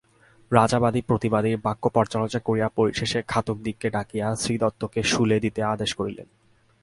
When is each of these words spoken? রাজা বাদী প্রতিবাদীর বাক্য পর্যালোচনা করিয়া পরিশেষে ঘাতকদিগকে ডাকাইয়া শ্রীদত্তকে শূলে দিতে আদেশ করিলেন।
রাজা 0.51 0.79
বাদী 0.79 1.01
প্রতিবাদীর 1.01 1.57
বাক্য 1.57 1.83
পর্যালোচনা 1.89 2.45
করিয়া 2.45 2.67
পরিশেষে 2.69 3.19
ঘাতকদিগকে 3.29 3.87
ডাকাইয়া 3.89 4.27
শ্রীদত্তকে 4.35 5.01
শূলে 5.03 5.37
দিতে 5.39 5.61
আদেশ 5.63 5.91
করিলেন। 5.93 6.27